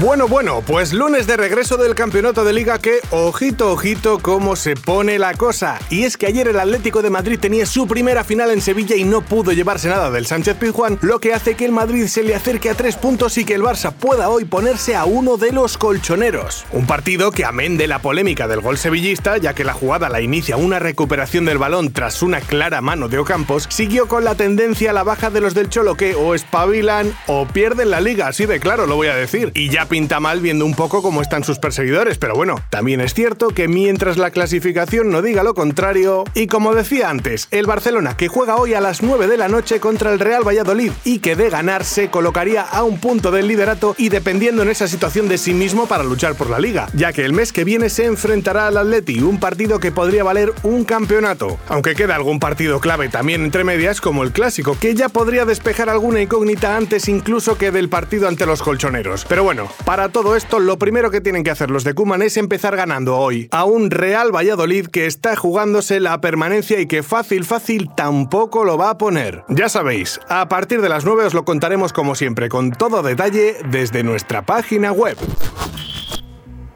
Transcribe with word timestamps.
Bueno, 0.00 0.28
bueno, 0.28 0.62
pues 0.66 0.94
lunes 0.94 1.26
de 1.26 1.36
regreso 1.36 1.76
del 1.76 1.94
campeonato 1.94 2.42
de 2.42 2.54
liga 2.54 2.78
que, 2.78 3.00
ojito, 3.10 3.70
ojito, 3.70 4.18
cómo 4.18 4.56
se 4.56 4.74
pone 4.74 5.18
la 5.18 5.34
cosa. 5.34 5.78
Y 5.90 6.04
es 6.04 6.16
que 6.16 6.26
ayer 6.26 6.48
el 6.48 6.58
Atlético 6.58 7.02
de 7.02 7.10
Madrid 7.10 7.38
tenía 7.38 7.66
su 7.66 7.86
primera 7.86 8.24
final 8.24 8.50
en 8.50 8.62
Sevilla 8.62 8.96
y 8.96 9.04
no 9.04 9.20
pudo 9.20 9.52
llevarse 9.52 9.90
nada 9.90 10.10
del 10.10 10.24
Sánchez 10.24 10.56
Pizjuán, 10.56 10.98
lo 11.02 11.18
que 11.18 11.34
hace 11.34 11.54
que 11.54 11.66
el 11.66 11.72
Madrid 11.72 12.06
se 12.06 12.22
le 12.22 12.34
acerque 12.34 12.70
a 12.70 12.74
tres 12.74 12.96
puntos 12.96 13.36
y 13.36 13.44
que 13.44 13.52
el 13.52 13.62
Barça 13.62 13.92
pueda 13.92 14.30
hoy 14.30 14.46
ponerse 14.46 14.96
a 14.96 15.04
uno 15.04 15.36
de 15.36 15.52
los 15.52 15.76
colchoneros. 15.76 16.64
Un 16.72 16.86
partido 16.86 17.30
que 17.30 17.44
amén 17.44 17.76
de 17.76 17.86
la 17.86 17.98
polémica 17.98 18.48
del 18.48 18.62
gol 18.62 18.78
sevillista, 18.78 19.36
ya 19.36 19.52
que 19.52 19.64
la 19.64 19.74
jugada 19.74 20.08
la 20.08 20.22
inicia 20.22 20.56
una 20.56 20.78
recuperación 20.78 21.44
del 21.44 21.58
balón 21.58 21.92
tras 21.92 22.22
una 22.22 22.40
clara 22.40 22.80
mano 22.80 23.08
de 23.08 23.18
Ocampos, 23.18 23.66
siguió 23.68 24.08
con 24.08 24.24
la 24.24 24.34
tendencia 24.34 24.92
a 24.92 24.94
la 24.94 25.02
baja 25.02 25.28
de 25.28 25.42
los 25.42 25.52
del 25.52 25.68
Cholo 25.68 25.94
que 25.94 26.14
o 26.14 26.34
espabilan 26.34 27.14
o 27.26 27.46
pierden 27.46 27.90
la 27.90 28.00
liga, 28.00 28.28
así 28.28 28.46
de 28.46 28.60
claro 28.60 28.86
lo 28.86 28.96
voy 28.96 29.08
a 29.08 29.14
decir. 29.14 29.52
Y 29.54 29.68
ya 29.68 29.89
pinta 29.90 30.20
mal 30.20 30.40
viendo 30.40 30.64
un 30.64 30.74
poco 30.74 31.02
cómo 31.02 31.20
están 31.20 31.44
sus 31.44 31.58
perseguidores, 31.58 32.16
pero 32.16 32.34
bueno, 32.34 32.54
también 32.70 33.02
es 33.02 33.12
cierto 33.12 33.48
que 33.48 33.68
mientras 33.68 34.16
la 34.16 34.30
clasificación 34.30 35.10
no 35.10 35.20
diga 35.20 35.42
lo 35.42 35.52
contrario, 35.52 36.24
y 36.32 36.46
como 36.46 36.74
decía 36.74 37.10
antes, 37.10 37.48
el 37.50 37.66
Barcelona 37.66 38.16
que 38.16 38.28
juega 38.28 38.56
hoy 38.56 38.72
a 38.72 38.80
las 38.80 39.02
9 39.02 39.26
de 39.26 39.36
la 39.36 39.48
noche 39.48 39.80
contra 39.80 40.12
el 40.12 40.20
Real 40.20 40.46
Valladolid 40.46 40.92
y 41.04 41.18
que 41.18 41.34
de 41.34 41.50
ganar 41.50 41.84
se 41.84 42.08
colocaría 42.08 42.62
a 42.62 42.84
un 42.84 43.00
punto 43.00 43.32
del 43.32 43.48
liderato 43.48 43.96
y 43.98 44.08
dependiendo 44.08 44.62
en 44.62 44.70
esa 44.70 44.86
situación 44.86 45.28
de 45.28 45.38
sí 45.38 45.54
mismo 45.54 45.86
para 45.86 46.04
luchar 46.04 46.36
por 46.36 46.48
la 46.48 46.60
liga, 46.60 46.88
ya 46.94 47.12
que 47.12 47.24
el 47.24 47.32
mes 47.32 47.52
que 47.52 47.64
viene 47.64 47.90
se 47.90 48.04
enfrentará 48.04 48.68
al 48.68 48.78
Atleti, 48.78 49.20
un 49.20 49.40
partido 49.40 49.80
que 49.80 49.90
podría 49.90 50.22
valer 50.22 50.52
un 50.62 50.84
campeonato, 50.84 51.58
aunque 51.68 51.96
queda 51.96 52.14
algún 52.14 52.38
partido 52.38 52.78
clave 52.78 53.08
también 53.08 53.42
entre 53.42 53.64
medias 53.64 54.00
como 54.00 54.22
el 54.22 54.30
clásico, 54.30 54.78
que 54.80 54.94
ya 54.94 55.08
podría 55.08 55.44
despejar 55.44 55.90
alguna 55.90 56.22
incógnita 56.22 56.76
antes 56.76 57.08
incluso 57.08 57.58
que 57.58 57.72
del 57.72 57.88
partido 57.88 58.28
ante 58.28 58.46
los 58.46 58.62
colchoneros. 58.62 59.24
Pero 59.28 59.42
bueno, 59.42 59.68
para 59.84 60.08
todo 60.08 60.36
esto, 60.36 60.58
lo 60.58 60.78
primero 60.78 61.10
que 61.10 61.20
tienen 61.20 61.44
que 61.44 61.50
hacer 61.50 61.70
los 61.70 61.84
de 61.84 61.94
Kuman 61.94 62.22
es 62.22 62.36
empezar 62.36 62.76
ganando 62.76 63.16
hoy 63.16 63.48
a 63.50 63.64
un 63.64 63.90
Real 63.90 64.34
Valladolid 64.34 64.86
que 64.86 65.06
está 65.06 65.36
jugándose 65.36 66.00
la 66.00 66.20
permanencia 66.20 66.80
y 66.80 66.86
que 66.86 67.02
fácil, 67.02 67.44
fácil 67.44 67.90
tampoco 67.94 68.64
lo 68.64 68.78
va 68.78 68.90
a 68.90 68.98
poner. 68.98 69.44
Ya 69.48 69.68
sabéis, 69.68 70.20
a 70.28 70.48
partir 70.48 70.80
de 70.80 70.88
las 70.88 71.04
9 71.04 71.26
os 71.26 71.34
lo 71.34 71.44
contaremos 71.44 71.92
como 71.92 72.14
siempre, 72.14 72.48
con 72.48 72.70
todo 72.70 73.02
detalle 73.02 73.56
desde 73.70 74.02
nuestra 74.02 74.42
página 74.42 74.92
web. 74.92 75.16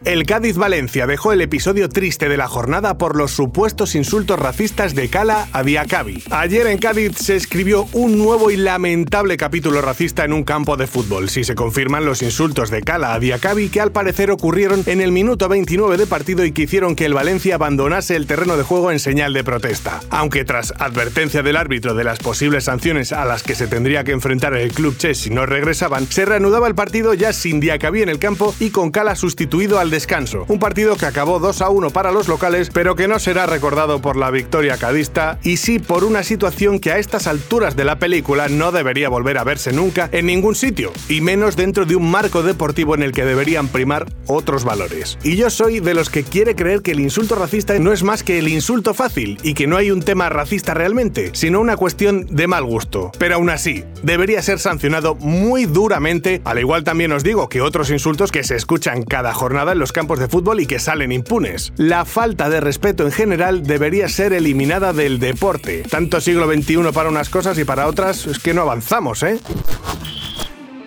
El 0.05 0.27
Cádiz-Valencia 0.27 1.07
dejó 1.07 1.33
el 1.33 1.41
episodio 1.41 1.89
triste 1.89 2.29
de 2.29 2.37
la 2.37 2.47
jornada 2.47 2.99
por 2.99 3.17
los 3.17 3.31
supuestos 3.31 3.95
insultos 3.95 4.39
racistas 4.39 4.95
de 4.95 5.09
Cala 5.09 5.49
a 5.53 5.63
Diacabi. 5.63 6.23
Ayer 6.31 6.67
en 6.67 6.77
Cádiz 6.77 7.17
se 7.17 7.37
escribió 7.37 7.89
un 7.93 8.19
nuevo 8.19 8.51
y 8.51 8.59
lamentable 8.59 9.39
capítulo 9.39 9.81
racista 9.81 10.27
en 10.27 10.35
un 10.35 10.45
campo 10.45 10.77
de 10.77 10.87
fútbol, 10.87 11.31
si 11.31 11.43
se 11.43 11.55
confirman 11.55 12.05
los 12.05 12.21
insultos 12.21 12.69
de 12.69 12.83
Cala 12.83 13.15
a 13.15 13.19
Diacabi 13.19 13.71
que 13.71 13.81
al 13.81 13.93
parecer 13.93 14.31
ocurrieron 14.31 14.83
en 14.85 15.01
el 15.01 15.11
minuto 15.11 15.49
29 15.49 15.97
de 15.97 16.07
partido 16.07 16.45
y 16.45 16.53
que 16.53 16.65
hicieron 16.65 16.97
que 16.97 17.07
el 17.07 17.15
Valencia 17.15 17.55
abandonase 17.55 18.15
el 18.15 18.27
terreno 18.27 18.59
de 18.59 18.63
juego 18.63 18.93
en 18.93 18.99
señal 18.99 19.33
de 19.33 19.43
protesta. 19.43 20.01
Aunque 20.11 20.45
tras 20.45 20.75
advertencia 20.81 21.43
del 21.43 21.57
árbitro 21.57 21.95
de 21.95 22.05
las 22.05 22.19
posibles 22.19 22.65
sanciones 22.65 23.13
a 23.15 23.25
las 23.25 23.43
que 23.43 23.55
se 23.55 23.69
tendría 23.69 24.05
que 24.05 24.13
enfrentar 24.13 24.55
el 24.55 24.71
club 24.73 24.99
Chess 24.99 25.17
si 25.17 25.31
no 25.31 25.47
regresaban, 25.47 26.07
se 26.07 26.27
reanudaba 26.27 26.69
el 26.69 26.75
partido 26.75 27.15
ya 27.15 27.33
sin 27.33 27.59
Diacabi 27.59 28.03
en 28.03 28.11
el 28.11 28.19
campo 28.19 28.55
y 28.61 28.69
con 28.69 28.91
Cala 28.91 29.17
sustituido 29.17 29.79
al 29.79 29.94
descanso. 29.95 30.45
Un 30.49 30.59
partido 30.59 30.97
que 30.97 31.07
acabó 31.07 31.39
2 31.39 31.63
a 31.63 31.69
1 31.71 31.91
para 31.91 32.11
los 32.11 32.27
locales, 32.27 32.69
pero 32.73 32.97
que 32.97 33.07
no 33.07 33.21
será 33.21 33.47
recordado 33.47 34.03
por 34.03 34.17
la 34.17 34.33
victoria 34.33 34.77
cadista 34.77 35.39
y 35.45 35.59
sí 35.59 35.79
por 35.79 36.03
una 36.03 36.25
situación 36.25 36.81
que 36.81 36.91
a 36.91 36.99
estas 36.99 37.29
alturas 37.29 37.77
de 37.77 37.85
la 37.85 38.01
película 38.01 38.49
no 38.49 38.73
debería 38.73 39.09
volver 39.09 39.39
a 39.39 39.45
verse 39.45 39.73
nunca 39.73 40.09
en 40.11 40.27
ningún 40.27 40.57
sitio, 40.57 40.93
y 41.09 41.21
menos 41.21 41.55
dentro 41.55 41.87
de 41.87 41.95
un 41.95 42.11
marco 42.11 42.43
deportivo 42.43 42.97
en 42.97 43.05
el 43.05 43.13
que 43.13 43.25
deberían 43.25 43.69
primar 43.69 44.07
otros 44.27 44.65
valores. 44.65 45.17
Y 45.23 45.37
yo 45.37 45.49
soy 45.49 45.79
de 45.79 45.95
los 45.95 46.11
que 46.11 46.25
quiere 46.25 46.57
creer 46.57 46.83
que 46.83 46.91
el 46.91 47.01
insulto 47.01 47.37
racista 47.37 47.79
no 47.79 47.93
es 47.93 48.03
más 48.03 48.25
que 48.25 48.39
el 48.39 48.49
insulto 48.49 48.95
fácil 48.95 49.39
y 49.45 49.55
que 49.55 49.69
no 49.69 49.77
hay 49.77 49.93
un 49.93 50.03
tema 50.03 50.29
racista 50.29 50.75
realmente, 50.75 51.31
sino 51.35 51.61
una 51.61 51.77
cuestión 51.77 52.27
de 52.31 52.49
mal 52.49 52.65
gusto. 52.65 53.13
Pero 53.19 53.37
aún 53.37 53.51
así, 53.51 53.85
debería 54.03 54.43
ser 54.43 54.59
sancionado 54.59 55.15
muy 55.15 55.67
duramente, 55.67 56.43
al 56.45 56.59
igual 56.59 56.83
también 56.83 57.13
os 57.13 57.23
digo 57.23 57.49
que 57.49 57.61
otros 57.61 57.91
insultos 57.91 58.33
que 58.33 58.43
se 58.43 58.57
escuchan 58.57 59.05
cada 59.05 59.33
jornada 59.33 59.71
en 59.71 59.79
los 59.79 59.84
campos 59.93 60.19
de 60.19 60.29
fútbol 60.29 60.61
y 60.61 60.67
que 60.67 60.79
salen 60.79 61.13
impunes. 61.13 61.73
La 61.77 62.05
falta 62.05 62.49
de 62.49 62.61
respeto 62.61 63.05
en 63.05 63.13
general 63.13 63.63
debería 63.63 64.09
ser 64.09 64.33
eliminada 64.33 64.93
del 64.93 65.19
deporte. 65.19 65.83
Tanto 65.91 66.21
siglo 66.21 66.47
XXI 66.53 66.93
para 66.93 67.09
unas 67.09 67.29
cosas 67.29 67.59
y 67.59 67.65
para 67.65 67.87
otras 67.87 68.27
es 68.27 68.39
que 68.39 68.55
no 68.55 68.63
avanzamos, 68.63 69.23
¿eh? 69.23 69.39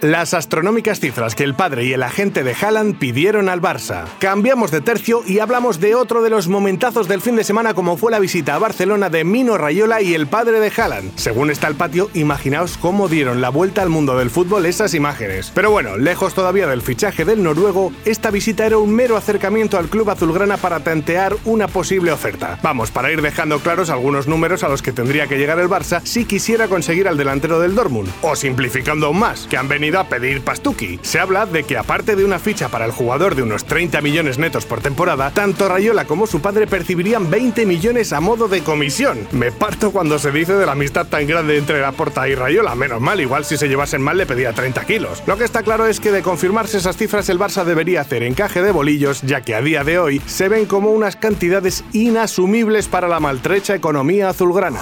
Las 0.02 0.36
astronómicas 0.36 1.00
cifras 1.00 1.34
que 1.34 1.44
el 1.44 1.56
padre 1.56 1.86
y 1.86 1.94
el 1.94 2.04
agente 2.04 2.44
de 2.44 2.54
Haaland 2.54 3.00
pidieron 3.00 3.50
al 3.50 3.64
Barça. 3.64 4.06
Cambiamos 4.20 4.70
de 4.70 4.80
tercio 4.80 5.24
y 5.26 5.40
hablamos 5.40 5.80
de 5.80 5.96
otro 5.96 6.22
de 6.22 6.30
los 6.30 6.48
momentazos 6.48 7.08
del 7.08 7.20
fin 7.20 7.36
de 7.36 7.44
semana 7.44 7.74
como 7.74 7.98
fue 7.98 8.12
la 8.12 8.20
visita 8.20 8.54
a 8.54 8.60
Barcelona 8.60 9.10
de 9.10 9.24
Mino 9.24 9.58
Rayola 9.58 10.04
y 10.04 10.14
el 10.14 10.28
padre 10.28 10.60
de 10.60 10.72
Haaland. 10.76 11.14
Según 11.16 11.50
está 11.50 11.68
el 11.68 11.74
patio, 11.74 12.12
imaginaos 12.14 12.78
cómo 12.78 13.08
dieron 13.08 13.42
la 13.42 13.50
vuelta 13.50 13.82
al 13.82 13.90
mundo 13.90 14.16
del 14.16 14.30
fútbol 14.30 14.68
esas 14.68 14.94
imágenes. 14.94 15.52
Pero 15.56 15.72
bueno, 15.72 15.98
lejos 15.98 16.36
todavía 16.36 16.68
del 16.68 16.84
fichaje 16.84 17.26
del 17.26 17.42
noruego, 17.42 17.92
esta 18.06 18.30
visita 18.30 18.68
era 18.68 18.78
un 18.78 18.94
mero 18.94 19.18
acercamiento 19.18 19.80
al 19.80 19.90
club 19.90 20.12
azulgrana 20.12 20.58
para 20.58 20.82
tantear 20.82 21.36
una 21.44 21.68
posible 21.68 22.12
oferta. 22.12 22.60
Vamos, 22.62 22.92
para 22.92 23.12
ir 23.12 23.24
dejando 23.24 23.60
claros 23.62 23.90
algunos 23.90 24.28
números 24.28 24.64
a 24.64 24.70
los 24.70 24.84
que 24.84 24.92
tendría 24.92 25.26
que 25.26 25.40
llegar 25.40 25.58
el 25.58 25.70
Barça 25.70 26.02
si 26.04 26.26
quisiera 26.26 26.68
conseguir 26.68 27.08
al 27.08 27.18
delantero 27.18 27.60
del 27.60 27.74
Dortmund. 27.74 28.12
O 28.22 28.36
simplificando 28.36 29.08
aún 29.08 29.18
más, 29.18 29.48
que 29.48 29.58
han 29.58 29.68
venido 29.68 29.88
a 30.00 30.10
pedir 30.10 30.42
Pastuki. 30.42 31.00
Se 31.02 31.20
habla 31.20 31.46
de 31.46 31.64
que 31.64 31.78
aparte 31.78 32.16
de 32.16 32.26
una 32.26 32.40
ficha 32.40 32.70
para 32.70 32.86
el 32.86 32.92
jugador 32.92 33.36
de 33.36 33.44
unos 33.44 33.66
30 33.66 34.02
millones 34.02 34.38
netos 34.38 34.66
por 34.66 34.82
temporada, 34.82 35.32
tanto 35.32 35.68
Rayola 35.68 36.06
como 36.06 36.28
su 36.28 36.42
padre 36.42 36.68
percibirían 36.68 37.30
20 37.30 37.66
millones 37.66 38.14
a 38.14 38.20
modo 38.20 38.48
de 38.48 38.62
comisión. 38.62 39.28
Me 39.32 39.52
parto 39.52 39.92
cuando 39.92 40.20
se 40.20 40.32
dice 40.32 40.54
de 40.54 40.66
la 40.66 40.74
amistad 40.74 41.08
tan 41.08 41.28
grande 41.28 41.58
entre 41.58 41.82
Laporta 41.82 42.28
y 42.28 42.36
Rayola, 42.36 42.76
menos 42.76 43.02
mal, 43.02 43.20
igual 43.22 43.46
si 43.46 43.58
se 43.58 43.68
llevasen 43.68 44.02
mal 44.02 44.18
le 44.18 44.26
pedía 44.26 44.54
30 44.54 44.86
kilos. 44.86 45.24
Lo 45.26 45.38
que 45.38 45.44
está 45.44 45.64
claro 45.64 45.88
es 45.88 46.00
que 46.00 46.12
de 46.12 46.22
confirmarse 46.22 46.78
esas 46.78 46.98
cifras 46.98 47.30
el 47.30 47.40
Barça 47.40 47.64
debería 47.64 48.02
hacer 48.02 48.24
encaje 48.24 48.62
de 48.62 48.72
bolillos, 48.72 49.22
ya 49.22 49.42
que 49.42 49.56
a 49.56 49.62
día 49.62 49.84
de 49.84 50.00
hoy 50.00 50.22
se 50.26 50.50
ven 50.50 50.66
como 50.66 50.92
unas 50.92 51.16
cantidades 51.16 51.84
inasumibles 51.94 52.88
para 52.88 53.08
la 53.08 53.20
maltrecha 53.20 53.76
economía 53.76 54.30
azulgrana. 54.30 54.82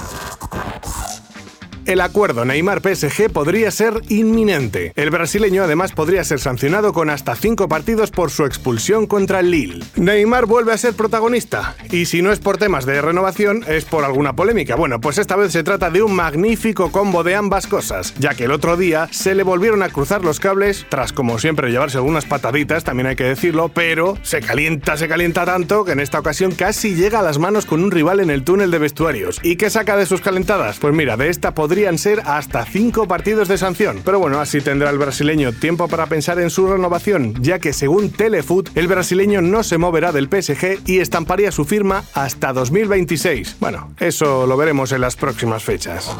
El 1.86 2.00
acuerdo 2.00 2.44
Neymar-PSG 2.44 3.30
podría 3.30 3.70
ser 3.70 4.00
inminente. 4.08 4.92
El 4.96 5.10
brasileño 5.10 5.62
además 5.62 5.92
podría 5.92 6.24
ser 6.24 6.40
sancionado 6.40 6.92
con 6.92 7.10
hasta 7.10 7.36
cinco 7.36 7.68
partidos 7.68 8.10
por 8.10 8.32
su 8.32 8.44
expulsión 8.44 9.06
contra 9.06 9.38
el 9.38 9.52
Lille. 9.52 9.84
Neymar 9.94 10.46
vuelve 10.46 10.72
a 10.72 10.78
ser 10.78 10.94
protagonista, 10.94 11.76
y 11.92 12.06
si 12.06 12.22
no 12.22 12.32
es 12.32 12.40
por 12.40 12.58
temas 12.58 12.86
de 12.86 13.00
renovación, 13.00 13.64
es 13.68 13.84
por 13.84 14.04
alguna 14.04 14.34
polémica. 14.34 14.74
Bueno, 14.74 15.00
pues 15.00 15.18
esta 15.18 15.36
vez 15.36 15.52
se 15.52 15.62
trata 15.62 15.88
de 15.90 16.02
un 16.02 16.12
magnífico 16.12 16.90
combo 16.90 17.22
de 17.22 17.36
ambas 17.36 17.68
cosas, 17.68 18.14
ya 18.18 18.34
que 18.34 18.46
el 18.46 18.50
otro 18.50 18.76
día 18.76 19.08
se 19.12 19.36
le 19.36 19.44
volvieron 19.44 19.84
a 19.84 19.88
cruzar 19.88 20.24
los 20.24 20.40
cables, 20.40 20.86
tras 20.88 21.12
como 21.12 21.38
siempre 21.38 21.70
llevarse 21.70 21.98
algunas 21.98 22.24
pataditas, 22.24 22.82
también 22.82 23.06
hay 23.06 23.14
que 23.14 23.22
decirlo, 23.22 23.68
pero 23.68 24.18
se 24.22 24.40
calienta, 24.40 24.96
se 24.96 25.06
calienta 25.06 25.44
tanto 25.44 25.84
que 25.84 25.92
en 25.92 26.00
esta 26.00 26.18
ocasión 26.18 26.50
casi 26.50 26.96
llega 26.96 27.20
a 27.20 27.22
las 27.22 27.38
manos 27.38 27.64
con 27.64 27.84
un 27.84 27.92
rival 27.92 28.18
en 28.18 28.30
el 28.30 28.42
túnel 28.42 28.72
de 28.72 28.80
vestuarios. 28.80 29.38
¿Y 29.44 29.54
qué 29.54 29.70
saca 29.70 29.96
de 29.96 30.06
sus 30.06 30.20
calentadas? 30.20 30.80
Pues 30.80 30.92
mira, 30.92 31.16
de 31.16 31.28
esta 31.28 31.54
podría 31.54 31.75
podrían 31.76 31.98
ser 31.98 32.22
hasta 32.24 32.64
cinco 32.64 33.06
partidos 33.06 33.48
de 33.48 33.58
sanción. 33.58 34.00
Pero 34.02 34.18
bueno, 34.18 34.40
así 34.40 34.62
tendrá 34.62 34.88
el 34.88 34.96
brasileño 34.96 35.52
tiempo 35.52 35.88
para 35.88 36.06
pensar 36.06 36.40
en 36.40 36.48
su 36.48 36.66
renovación, 36.66 37.34
ya 37.42 37.58
que 37.58 37.74
según 37.74 38.08
Telefoot, 38.08 38.70
el 38.74 38.88
brasileño 38.88 39.42
no 39.42 39.62
se 39.62 39.76
moverá 39.76 40.10
del 40.10 40.30
PSG 40.30 40.80
y 40.86 41.00
estamparía 41.00 41.52
su 41.52 41.66
firma 41.66 42.02
hasta 42.14 42.54
2026. 42.54 43.56
Bueno, 43.60 43.92
eso 44.00 44.46
lo 44.46 44.56
veremos 44.56 44.90
en 44.92 45.02
las 45.02 45.16
próximas 45.16 45.64
fechas. 45.64 46.10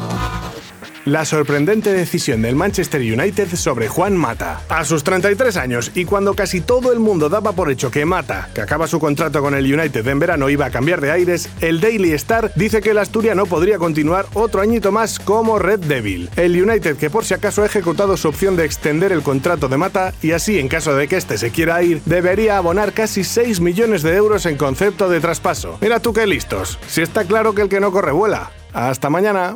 La 1.07 1.23
sorprendente 1.23 1.93
decisión 1.93 2.41
del 2.41 2.57
Manchester 2.57 2.99
United 2.99 3.55
sobre 3.55 3.87
Juan 3.87 4.17
Mata. 4.17 4.61
A 4.67 4.83
sus 4.83 5.05
33 5.05 5.55
años 5.55 5.91
y 5.95 6.03
cuando 6.03 6.33
casi 6.33 6.59
todo 6.59 6.91
el 6.91 6.99
mundo 6.99 7.29
daba 7.29 7.53
por 7.53 7.71
hecho 7.71 7.89
que 7.89 8.05
Mata, 8.05 8.49
que 8.53 8.59
acaba 8.59 8.87
su 8.87 8.99
contrato 8.99 9.41
con 9.41 9.55
el 9.55 9.73
United 9.73 10.05
en 10.05 10.19
verano, 10.19 10.49
iba 10.49 10.65
a 10.65 10.69
cambiar 10.69 10.99
de 10.99 11.11
aires, 11.11 11.49
el 11.61 11.79
Daily 11.79 12.11
Star 12.11 12.51
dice 12.55 12.81
que 12.81 12.89
el 12.89 12.97
asturiano 12.97 13.45
podría 13.45 13.77
continuar 13.77 14.25
otro 14.33 14.59
añito 14.59 14.91
más 14.91 15.17
como 15.17 15.59
Red 15.59 15.79
Devil. 15.79 16.29
El 16.35 16.61
United 16.61 16.97
que 16.97 17.09
por 17.09 17.23
si 17.23 17.33
acaso 17.33 17.63
ha 17.63 17.67
ejecutado 17.67 18.17
su 18.17 18.27
opción 18.27 18.57
de 18.57 18.65
extender 18.65 19.13
el 19.13 19.23
contrato 19.23 19.69
de 19.69 19.77
Mata 19.77 20.13
y 20.21 20.31
así 20.31 20.59
en 20.59 20.67
caso 20.67 20.93
de 20.93 21.07
que 21.07 21.15
éste 21.15 21.37
se 21.37 21.51
quiera 21.51 21.81
ir, 21.83 22.01
debería 22.03 22.57
abonar 22.57 22.91
casi 22.91 23.23
6 23.23 23.61
millones 23.61 24.03
de 24.03 24.13
euros 24.13 24.45
en 24.45 24.57
concepto 24.57 25.07
de 25.07 25.21
traspaso. 25.21 25.77
Mira 25.79 26.01
tú 26.01 26.11
qué 26.11 26.27
listos. 26.27 26.77
Si 26.85 27.01
está 27.01 27.23
claro 27.23 27.55
que 27.55 27.61
el 27.61 27.69
que 27.69 27.79
no 27.79 27.93
corre 27.93 28.11
vuela. 28.11 28.51
Hasta 28.73 29.09
mañana. 29.09 29.55